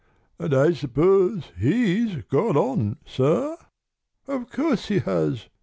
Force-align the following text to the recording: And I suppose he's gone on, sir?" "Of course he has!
And 0.39 0.51
I 0.51 0.73
suppose 0.73 1.51
he's 1.59 2.23
gone 2.23 2.57
on, 2.57 2.97
sir?" 3.05 3.55
"Of 4.27 4.49
course 4.49 4.87
he 4.87 4.97
has! 4.97 5.47